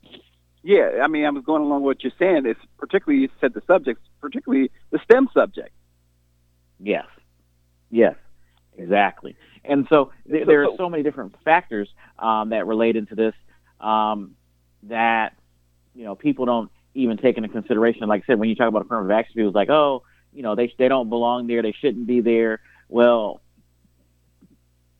Yeah, 0.63 1.01
I 1.03 1.09
mean, 1.09 1.25
I 1.25 1.31
was 1.31 1.43
going 1.45 1.63
along 1.63 1.83
with 1.83 1.97
what 1.97 2.05
you're 2.05 2.13
saying. 2.19 2.43
It's 2.45 2.61
particularly 2.79 3.23
you 3.23 3.29
said 3.41 3.55
the 3.55 3.63
subjects, 3.67 4.03
particularly 4.21 4.71
the 4.91 4.99
STEM 5.05 5.29
subject. 5.33 5.71
Yes. 6.79 7.07
Yes. 7.91 8.15
Exactly. 8.77 9.37
And 9.65 9.87
so 9.89 10.13
th- 10.31 10.47
there 10.47 10.63
are 10.63 10.77
so 10.77 10.89
many 10.89 11.03
different 11.03 11.35
factors 11.45 11.89
um, 12.19 12.51
that 12.51 12.67
relate 12.67 12.97
into 12.97 13.15
this 13.15 13.35
um, 13.81 14.37
that 14.85 15.35
you 15.94 16.04
know 16.04 16.14
people 16.14 16.47
don't 16.47 16.70
even 16.94 17.16
take 17.16 17.37
into 17.37 17.49
consideration. 17.49 18.09
Like 18.09 18.23
I 18.23 18.26
said, 18.26 18.38
when 18.38 18.49
you 18.49 18.54
talk 18.54 18.68
about 18.68 18.82
affirmative 18.82 19.12
action, 19.12 19.35
people 19.35 19.52
like, 19.52 19.70
oh, 19.70 20.02
you 20.32 20.42
know, 20.42 20.54
they 20.54 20.73
they 20.78 20.88
don't 20.88 21.09
belong 21.09 21.47
there, 21.47 21.62
they 21.62 21.75
shouldn't 21.80 22.06
be 22.06 22.20
there. 22.20 22.61
Well, 22.88 23.40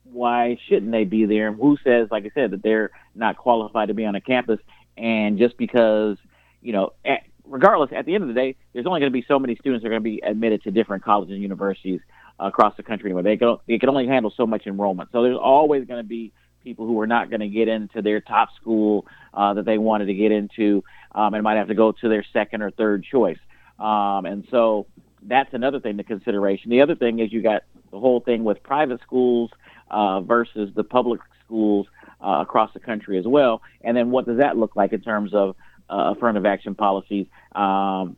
why 0.05 0.59
shouldn't 0.69 0.93
they 0.93 1.05
be 1.05 1.25
there? 1.25 1.53
Who 1.53 1.77
says, 1.85 2.09
like 2.11 2.25
I 2.25 2.31
said, 2.35 2.53
that 2.53 2.63
they're 2.63 2.91
not 3.15 3.37
qualified 3.37 3.89
to 3.89 3.95
be 3.95 4.05
on 4.05 4.15
a 4.15 4.21
campus? 4.21 4.59
And 4.97 5.39
just 5.39 5.57
because, 5.57 6.19
you 6.61 6.73
know, 6.73 6.93
at, 7.05 7.23
regardless, 7.45 7.91
at 7.95 8.07
the 8.07 8.15
end 8.15 8.23
of 8.23 8.29
the 8.29 8.35
day, 8.35 8.57
there's 8.73 8.87
only 8.87 9.01
going 9.01 9.13
to 9.13 9.19
be 9.19 9.25
so 9.27 9.39
many 9.39 9.57
students 9.57 9.83
that 9.83 9.89
are 9.89 9.91
going 9.91 10.03
to 10.03 10.05
be 10.05 10.21
admitted 10.21 10.63
to 10.65 10.71
different 10.71 11.05
colleges 11.05 11.35
and 11.35 11.43
universities 11.43 12.01
across 12.39 12.77
the 12.77 12.83
country. 12.83 13.11
Anyway, 13.11 13.23
they 13.23 13.37
can 13.37 13.57
they 13.67 13.79
can 13.79 13.89
only 13.89 14.07
handle 14.07 14.33
so 14.37 14.47
much 14.47 14.67
enrollment. 14.67 15.11
So 15.13 15.23
there's 15.23 15.39
always 15.41 15.87
going 15.87 16.03
to 16.03 16.09
be 16.09 16.33
people 16.63 16.87
who 16.87 16.95
were 16.95 17.07
not 17.07 17.31
going 17.31 17.41
to 17.41 17.49
get 17.49 17.69
into 17.69 18.03
their 18.03 18.21
top 18.21 18.55
school 18.57 19.07
uh, 19.35 19.55
that 19.55 19.65
they 19.65 19.79
wanted 19.79 20.07
to 20.07 20.15
get 20.15 20.33
into, 20.33 20.83
um, 21.15 21.35
and 21.35 21.43
might 21.43 21.57
have 21.57 21.69
to 21.69 21.75
go 21.75 21.93
to 21.93 22.09
their 22.09 22.25
second 22.33 22.63
or 22.63 22.71
third 22.71 23.05
choice. 23.05 23.39
Um, 23.79 24.27
and 24.27 24.47
so 24.51 24.87
that's 25.23 25.53
another 25.55 25.81
thing 25.81 25.97
to 25.97 26.05
consideration. 26.05 26.71
The 26.71 26.83
other 26.83 26.95
thing 26.95 27.19
is 27.19 27.33
you 27.33 27.43
got 27.43 27.63
the 27.91 27.99
whole 27.99 28.21
thing 28.21 28.45
with 28.45 28.63
private 28.63 29.01
schools 29.03 29.51
uh, 29.91 30.21
versus 30.21 30.71
the 30.75 30.85
public 30.85 31.21
schools 31.45 31.87
uh, 32.25 32.39
across 32.41 32.73
the 32.75 32.81
country 32.81 33.19
as 33.19 33.27
well. 33.27 33.63
And 33.83 33.97
then 33.97 34.11
what 34.11 34.27
does 34.27 34.39
that 34.39 34.57
look 34.57 34.77
like 34.77 34.93
in 34.93 35.01
terms 35.01 35.35
of 35.35 35.57
uh, 35.89 36.15
affirmative 36.15 36.47
action 36.47 36.75
policies 36.75 37.27
um, 37.55 38.17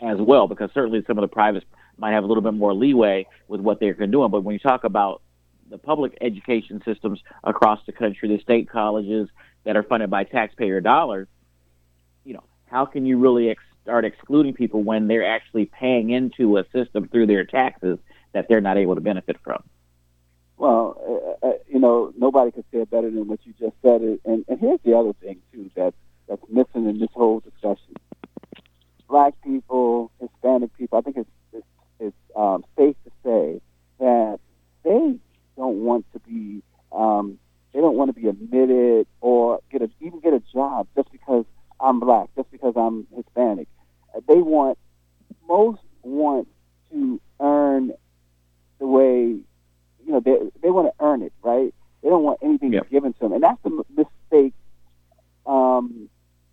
as 0.00 0.18
well? 0.18 0.48
Because 0.48 0.70
certainly 0.74 1.04
some 1.06 1.18
of 1.18 1.22
the 1.22 1.28
privates 1.28 1.66
might 1.98 2.12
have 2.12 2.24
a 2.24 2.26
little 2.26 2.42
bit 2.42 2.54
more 2.54 2.74
leeway 2.74 3.26
with 3.48 3.60
what 3.60 3.78
they're 3.78 3.94
doing. 3.94 4.30
But 4.30 4.42
when 4.42 4.54
you 4.54 4.58
talk 4.58 4.84
about 4.84 5.22
the 5.72 5.78
public 5.78 6.16
education 6.20 6.82
systems 6.84 7.20
across 7.42 7.80
the 7.86 7.92
country, 7.92 8.28
the 8.28 8.40
state 8.42 8.68
colleges 8.68 9.28
that 9.64 9.74
are 9.74 9.82
funded 9.82 10.10
by 10.10 10.22
taxpayer 10.22 10.80
dollars, 10.80 11.26
you 12.24 12.34
know, 12.34 12.44
how 12.66 12.84
can 12.84 13.06
you 13.06 13.18
really 13.18 13.48
ex- 13.48 13.62
start 13.82 14.04
excluding 14.04 14.52
people 14.52 14.82
when 14.82 15.08
they're 15.08 15.26
actually 15.26 15.64
paying 15.64 16.10
into 16.10 16.58
a 16.58 16.64
system 16.72 17.08
through 17.08 17.26
their 17.26 17.44
taxes 17.44 17.98
that 18.32 18.48
they're 18.48 18.60
not 18.60 18.76
able 18.76 18.94
to 18.94 19.00
benefit 19.00 19.36
from? 19.42 19.62
Well, 20.58 21.40
uh, 21.42 21.46
uh, 21.46 21.52
you 21.66 21.80
know, 21.80 22.12
nobody 22.16 22.52
could 22.52 22.64
say 22.70 22.80
it 22.80 22.90
better 22.90 23.10
than 23.10 23.26
what 23.26 23.40
you 23.44 23.54
just 23.58 23.74
said. 23.80 24.02
And, 24.02 24.44
and 24.46 24.60
here's 24.60 24.80
the 24.84 24.96
other 24.96 25.14
thing 25.14 25.40
too 25.52 25.70
that 25.74 25.94
that's 26.28 26.42
missing 26.50 26.86
in 26.88 26.98
this 26.98 27.08
whole 27.14 27.40
discussion: 27.40 27.94
black 29.08 29.34
people, 29.42 30.12
Hispanic 30.20 30.76
people. 30.76 30.98
I 30.98 31.00
think 31.00 31.16
it's 31.98 32.16
um, 32.36 32.64
safe 32.76 32.94
to 33.04 33.10
say 33.24 33.60
that 33.98 34.38
they 34.84 35.18
don't 35.56 35.84
want 35.84 36.06
to 36.12 36.18
be 36.20 36.62
um, 36.92 37.38
they 37.72 37.80
don't 37.80 37.96
want 37.96 38.14
to 38.14 38.20
be 38.20 38.28
admitted 38.28 39.06
or 39.20 39.60
get 39.70 39.82
a, 39.82 39.90
even 40.00 40.20
get 40.20 40.34
a 40.34 40.42
job 40.52 40.86
just 40.94 41.10
because 41.10 41.44
I'm 41.80 42.00
black, 42.00 42.28
just 42.36 42.50
because 42.50 42.74
I'm 42.76 43.06
Hispanic. 43.14 43.68
They 44.28 44.36
want 44.36 44.78
most 45.48 45.80
want 46.02 46.48
to 46.90 47.20
earn 47.40 47.92
the 48.78 48.86
way 48.86 49.36
you 50.04 50.12
know 50.12 50.20
they 50.20 50.36
they 50.62 50.70
want 50.70 50.88
to 50.88 51.04
earn 51.04 51.22
it, 51.22 51.32
right? 51.42 51.74
They 52.02 52.08
don't 52.08 52.24
want 52.24 52.40
anything 52.42 52.72
yep. 52.72 52.90
given 52.90 53.12
to 53.14 53.18
them, 53.20 53.32
and 53.32 53.42
that's 53.42 53.62
the 53.62 53.84
mistake 53.96 54.54
um, 55.46 56.08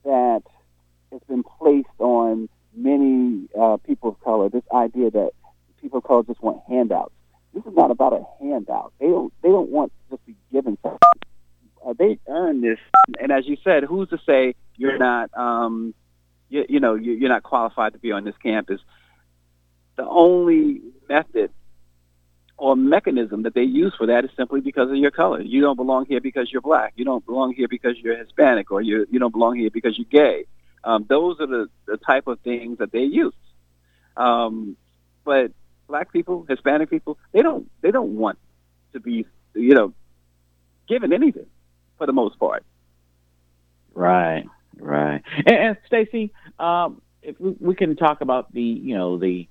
that 0.05 0.43
has 1.11 1.21
been 1.27 1.43
placed 1.43 1.87
on 1.97 2.49
many 2.75 3.49
uh, 3.59 3.77
people. 4.39 4.49
This 4.49 4.69
idea 4.73 5.11
that 5.11 5.31
people 5.81 5.99
of 5.99 6.03
color 6.03 6.23
just 6.23 6.41
want 6.41 6.61
handouts. 6.67 7.13
This 7.53 7.65
is 7.65 7.73
not 7.75 7.91
about 7.91 8.13
a 8.13 8.23
handout. 8.41 8.93
They 8.99 9.07
don't 9.07 9.33
they 9.41 9.49
don't 9.49 9.69
want 9.69 9.91
just 10.09 10.21
to 10.25 10.31
be 10.31 10.37
given 10.51 10.77
something. 10.83 10.99
Uh, 11.85 11.93
they 11.97 12.19
earn 12.27 12.61
this, 12.61 12.77
and 13.19 13.31
as 13.31 13.47
you 13.47 13.57
said, 13.63 13.83
who's 13.83 14.09
to 14.09 14.19
say 14.25 14.55
you're 14.75 14.97
not 14.97 15.35
um, 15.35 15.93
you, 16.49 16.65
you 16.69 16.79
know 16.79 16.95
you're 16.95 17.29
not 17.29 17.43
qualified 17.43 17.93
to 17.93 17.99
be 17.99 18.11
on 18.11 18.23
this 18.23 18.35
campus? 18.41 18.81
The 19.95 20.05
only 20.05 20.81
method 21.09 21.51
or 22.57 22.75
mechanism 22.75 23.43
that 23.43 23.53
they 23.53 23.63
use 23.63 23.93
for 23.97 24.07
that 24.07 24.25
is 24.25 24.31
simply 24.37 24.59
because 24.59 24.89
of 24.89 24.97
your 24.97 25.11
color. 25.11 25.41
You 25.41 25.61
don't 25.61 25.77
belong 25.77 26.05
here 26.05 26.19
because 26.19 26.51
you're 26.51 26.61
black. 26.61 26.93
You 26.97 27.05
don't 27.05 27.25
belong 27.25 27.53
here 27.53 27.67
because 27.69 27.97
you're 27.97 28.17
Hispanic, 28.17 28.71
or 28.71 28.81
you 28.81 29.07
you 29.09 29.19
don't 29.19 29.31
belong 29.31 29.57
here 29.57 29.69
because 29.73 29.97
you're 29.97 30.23
gay. 30.23 30.45
Um, 30.83 31.05
those 31.09 31.37
are 31.41 31.47
the, 31.47 31.67
the 31.87 31.97
type 31.97 32.27
of 32.27 32.39
things 32.39 32.77
that 32.77 32.93
they 32.93 33.03
use. 33.03 33.33
Um, 34.19 34.75
but 35.23 35.51
black 35.87 36.11
people, 36.11 36.45
Hispanic 36.47 36.89
people, 36.89 37.17
they 37.31 37.41
don't 37.41 37.69
they 37.81 37.91
don't 37.91 38.15
want 38.15 38.37
to 38.93 38.99
be 38.99 39.25
you 39.55 39.73
know 39.73 39.93
given 40.87 41.13
anything 41.13 41.45
for 41.97 42.05
the 42.05 42.13
most 42.13 42.37
part. 42.37 42.63
Right, 43.93 44.45
right. 44.77 45.21
And, 45.45 45.55
and 45.55 45.77
Stacy, 45.87 46.31
um, 46.59 47.01
if 47.21 47.39
we, 47.39 47.55
we 47.59 47.75
can 47.75 47.95
talk 47.95 48.21
about 48.21 48.53
the 48.53 48.61
you 48.61 48.95
know 48.95 49.17
the 49.17 49.47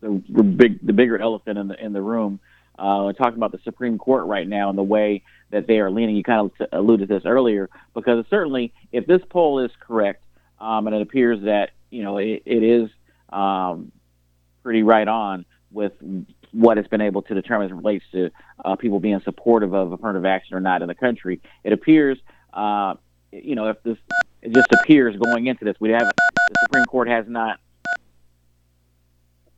the 0.00 0.42
big 0.42 0.84
the 0.84 0.92
bigger 0.92 1.18
elephant 1.18 1.58
in 1.58 1.68
the 1.68 1.84
in 1.84 1.92
the 1.92 2.02
room. 2.02 2.40
Uh, 2.78 3.10
talking 3.14 3.38
about 3.38 3.52
the 3.52 3.60
Supreme 3.64 3.96
Court 3.96 4.26
right 4.26 4.46
now 4.46 4.68
and 4.68 4.76
the 4.76 4.82
way 4.82 5.22
that 5.50 5.66
they 5.66 5.78
are 5.78 5.90
leaning. 5.90 6.14
You 6.14 6.22
kind 6.22 6.50
of 6.60 6.68
alluded 6.72 7.08
to 7.08 7.14
this 7.14 7.24
earlier 7.24 7.70
because 7.94 8.26
certainly 8.28 8.74
if 8.92 9.06
this 9.06 9.22
poll 9.30 9.64
is 9.64 9.70
correct, 9.80 10.22
um, 10.60 10.86
and 10.86 10.94
it 10.94 11.00
appears 11.00 11.42
that 11.44 11.70
you 11.90 12.02
know 12.02 12.18
it, 12.18 12.42
it 12.44 12.62
is 12.62 12.90
um, 13.30 13.92
pretty 14.62 14.82
right 14.82 15.06
on 15.08 15.44
with 15.70 15.92
what 16.52 16.78
it's 16.78 16.88
been 16.88 17.00
able 17.00 17.22
to 17.22 17.34
determine 17.34 17.66
as 17.66 17.70
it 17.70 17.74
relates 17.74 18.04
to 18.12 18.30
uh, 18.64 18.76
people 18.76 19.00
being 19.00 19.20
supportive 19.24 19.74
of 19.74 19.92
affirmative 19.92 20.24
action 20.24 20.56
or 20.56 20.60
not 20.60 20.82
in 20.82 20.88
the 20.88 20.94
country. 20.94 21.40
It 21.64 21.72
appears, 21.72 22.18
uh, 22.52 22.94
you 23.32 23.54
know, 23.54 23.68
if 23.68 23.82
this 23.82 23.98
it 24.42 24.52
just 24.52 24.68
appears 24.80 25.16
going 25.16 25.46
into 25.46 25.64
this, 25.64 25.76
we 25.80 25.90
haven't 25.90 26.12
the 26.48 26.66
Supreme 26.66 26.84
Court 26.86 27.08
has 27.08 27.26
not 27.28 27.58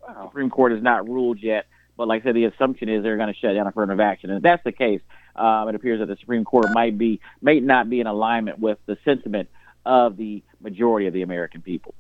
the 0.06 0.25
Supreme 0.25 0.50
Court 0.50 0.72
has 0.72 0.82
not 0.82 1.06
ruled 1.08 1.38
yet, 1.40 1.66
but 1.96 2.08
like 2.08 2.22
I 2.22 2.25
said, 2.26 2.37
the 2.37 2.44
assumption 2.44 2.88
is 2.88 3.02
they're 3.02 3.16
going 3.16 3.32
to 3.32 3.38
shut 3.38 3.54
down 3.54 3.66
affirmative 3.66 4.00
action. 4.00 4.30
And 4.30 4.38
if 4.38 4.42
that's 4.42 4.64
the 4.64 4.72
case, 4.72 5.02
um, 5.37 5.68
it 5.68 5.75
appears 5.75 6.00
that 6.00 6.06
the 6.06 6.16
Supreme 6.16 6.44
Court 6.44 6.66
might 6.72 6.96
be 6.96 7.20
may 7.42 7.60
not 7.60 7.90
be 7.90 8.00
in 8.00 8.06
alignment 8.06 8.58
with 8.58 8.78
the 8.87 8.96
sentiment 9.04 9.48
of 9.84 10.16
the 10.16 10.42
majority 10.60 11.06
of 11.06 11.12
the 11.12 11.22
American 11.22 11.62
people. 11.62 11.94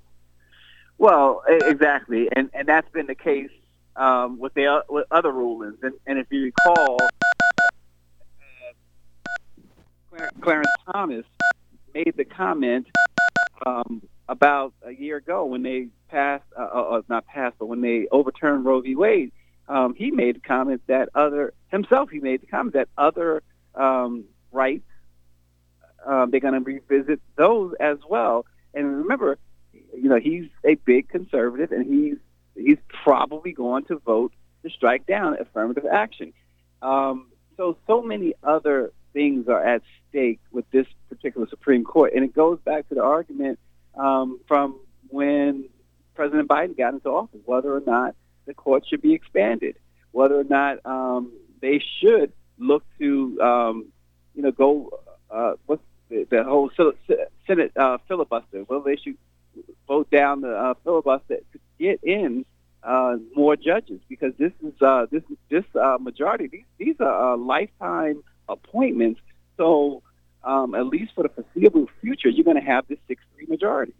Well, 0.98 1.42
exactly, 1.46 2.28
and 2.34 2.50
and 2.52 2.66
that's 2.66 2.90
been 2.90 3.06
the 3.06 3.14
case 3.14 3.50
um, 3.94 4.38
with 4.38 4.54
the 4.54 4.84
with 4.88 5.06
other 5.10 5.30
rulings. 5.30 5.78
And, 5.82 5.94
and 6.06 6.18
if 6.18 6.26
you 6.30 6.52
recall, 6.66 6.98
uh, 10.18 10.26
Clarence 10.40 10.68
Thomas 10.92 11.24
made 11.94 12.14
the 12.16 12.24
comment 12.24 12.88
um, 13.64 14.02
about 14.28 14.74
a 14.84 14.90
year 14.92 15.16
ago 15.16 15.44
when 15.44 15.62
they 15.62 15.88
passed, 16.08 16.44
uh, 16.58 16.62
uh, 16.62 16.82
uh, 16.90 17.02
not 17.08 17.26
passed, 17.26 17.56
but 17.58 17.66
when 17.66 17.80
they 17.80 18.08
overturned 18.10 18.64
Roe 18.64 18.80
v. 18.80 18.96
Wade, 18.96 19.32
um, 19.68 19.94
he 19.94 20.10
made 20.10 20.36
the 20.36 20.40
comment 20.40 20.82
that 20.86 21.10
other 21.14 21.54
himself 21.68 22.10
he 22.10 22.18
made 22.18 22.40
the 22.42 22.46
comment 22.46 22.74
that 22.74 22.88
other 22.96 23.42
um, 23.74 24.24
rights 24.50 24.84
um, 26.06 26.30
they're 26.30 26.40
going 26.40 26.54
to 26.54 26.60
revisit 26.60 27.20
those 27.36 27.74
as 27.80 27.98
well. 28.08 28.46
And 28.74 28.98
remember, 28.98 29.38
you 29.94 30.08
know, 30.08 30.18
he's 30.18 30.48
a 30.64 30.74
big 30.74 31.08
conservative, 31.08 31.72
and 31.72 31.86
he's 31.86 32.16
he's 32.54 32.78
probably 33.04 33.52
going 33.52 33.84
to 33.86 33.96
vote 33.98 34.32
to 34.62 34.70
strike 34.70 35.06
down 35.06 35.36
affirmative 35.40 35.86
action. 35.90 36.32
Um, 36.82 37.28
so 37.56 37.76
so 37.86 38.02
many 38.02 38.34
other 38.42 38.92
things 39.12 39.48
are 39.48 39.62
at 39.62 39.82
stake 40.08 40.40
with 40.50 40.68
this 40.70 40.86
particular 41.08 41.46
Supreme 41.48 41.84
Court, 41.84 42.12
and 42.14 42.24
it 42.24 42.34
goes 42.34 42.58
back 42.64 42.88
to 42.88 42.94
the 42.94 43.02
argument 43.02 43.58
um, 43.94 44.40
from 44.46 44.78
when 45.08 45.68
President 46.14 46.48
Biden 46.48 46.76
got 46.76 46.94
into 46.94 47.08
office, 47.08 47.40
whether 47.44 47.74
or 47.74 47.82
not 47.86 48.14
the 48.46 48.54
court 48.54 48.84
should 48.88 49.02
be 49.02 49.14
expanded, 49.14 49.76
whether 50.12 50.38
or 50.38 50.44
not 50.44 50.84
um, 50.84 51.32
they 51.60 51.82
should 52.00 52.32
look 52.58 52.84
to, 52.98 53.40
um, 53.40 53.86
you 54.34 54.42
know, 54.42 54.50
go 54.50 54.90
uh, 55.30 55.52
what's 55.66 55.82
the, 56.08 56.26
the 56.30 56.42
whole 56.44 56.70
Senate 57.46 57.72
uh, 57.76 57.98
filibuster, 58.08 58.62
whether 58.62 58.84
they 58.84 58.96
should 58.96 59.16
vote 59.86 60.10
down 60.10 60.40
the 60.40 60.54
uh, 60.54 60.74
filibuster 60.84 61.38
to 61.52 61.58
get 61.78 62.00
in 62.02 62.44
uh, 62.82 63.16
more 63.34 63.56
judges, 63.56 64.00
because 64.08 64.32
this 64.38 64.52
is 64.62 64.74
uh, 64.80 65.06
this 65.10 65.22
this 65.50 65.64
uh, 65.74 65.98
majority 66.00 66.48
these 66.48 66.64
these 66.78 66.96
are 67.00 67.34
uh, 67.34 67.36
lifetime 67.36 68.22
appointments. 68.48 69.20
So 69.56 70.02
um, 70.44 70.74
at 70.74 70.86
least 70.86 71.12
for 71.14 71.24
the 71.24 71.30
foreseeable 71.30 71.88
future, 72.00 72.28
you're 72.28 72.44
going 72.44 72.60
to 72.60 72.62
have 72.62 72.86
this 72.88 72.98
six-three 73.08 73.46
majority. 73.46 73.94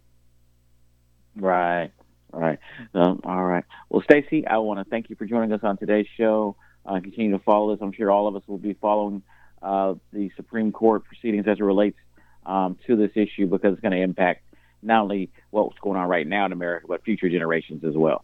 Right. 1.35 1.91
Right. 2.31 2.59
Um, 2.93 3.21
all 3.23 3.43
right. 3.43 3.63
Well, 3.89 4.03
Stacy, 4.03 4.45
I 4.45 4.57
want 4.57 4.79
to 4.79 4.85
thank 4.89 5.09
you 5.09 5.15
for 5.15 5.25
joining 5.25 5.51
us 5.51 5.61
on 5.63 5.77
today's 5.77 6.07
show. 6.15 6.55
Uh, 6.85 6.99
continue 6.99 7.31
to 7.31 7.39
follow 7.39 7.75
this. 7.75 7.81
I'm 7.81 7.91
sure 7.91 8.11
all 8.11 8.27
of 8.27 8.35
us 8.35 8.43
will 8.47 8.57
be 8.57 8.73
following 8.73 9.23
uh, 9.61 9.95
the 10.13 10.31
Supreme 10.35 10.71
Court 10.71 11.03
proceedings 11.05 11.45
as 11.47 11.57
it 11.59 11.63
relates 11.63 11.97
um, 12.45 12.77
to 12.87 12.95
this 12.95 13.11
issue 13.15 13.47
because 13.47 13.73
it's 13.73 13.81
going 13.81 13.93
to 13.93 14.01
impact 14.01 14.43
not 14.81 15.03
only 15.03 15.29
what's 15.51 15.77
going 15.79 15.97
on 15.97 16.07
right 16.07 16.25
now 16.25 16.45
in 16.45 16.51
America, 16.51 16.85
but 16.87 17.03
future 17.03 17.29
generations 17.29 17.83
as 17.83 17.95
well. 17.95 18.23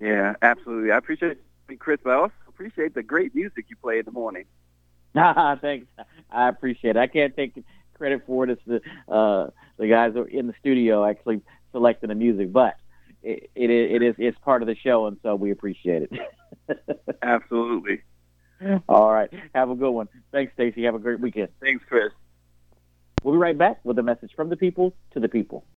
Yeah, 0.00 0.34
absolutely. 0.42 0.92
I 0.92 0.96
appreciate 0.96 1.38
it, 1.68 1.78
Chris, 1.78 2.00
but 2.02 2.10
I 2.10 2.14
also 2.14 2.34
appreciate 2.48 2.94
the 2.94 3.02
great 3.02 3.34
music 3.34 3.66
you 3.68 3.76
play 3.76 3.98
in 3.98 4.04
the 4.04 4.12
morning. 4.12 4.44
Thanks. 5.14 5.86
I 6.30 6.48
appreciate 6.48 6.90
it. 6.90 6.96
I 6.96 7.06
can't 7.06 7.34
take 7.34 7.62
credit 7.94 8.22
for 8.26 8.44
it. 8.44 8.50
It's 8.50 8.62
the 8.66 9.12
uh, 9.12 9.50
the 9.76 9.88
guys 9.88 10.14
in 10.30 10.46
the 10.46 10.54
studio 10.60 11.04
actually 11.04 11.42
selecting 11.72 12.08
the 12.08 12.14
music, 12.14 12.52
but 12.52 12.76
it, 13.22 13.50
it, 13.54 13.70
it 13.70 14.02
is 14.02 14.14
it's 14.18 14.38
part 14.38 14.62
of 14.62 14.68
the 14.68 14.76
show, 14.76 15.06
and 15.06 15.18
so 15.22 15.34
we 15.34 15.50
appreciate 15.50 16.08
it. 16.10 17.08
Absolutely. 17.22 18.02
All 18.88 19.12
right. 19.12 19.30
Have 19.54 19.70
a 19.70 19.74
good 19.74 19.90
one. 19.90 20.08
Thanks, 20.32 20.52
Stacy. 20.54 20.84
Have 20.84 20.94
a 20.94 20.98
great 20.98 21.20
weekend. 21.20 21.48
Thanks, 21.60 21.84
Chris. 21.88 22.12
We'll 23.22 23.34
be 23.34 23.38
right 23.38 23.56
back 23.56 23.80
with 23.84 23.98
a 23.98 24.02
message 24.02 24.32
from 24.34 24.48
the 24.48 24.56
people 24.56 24.94
to 25.12 25.20
the 25.20 25.28
people. 25.28 25.64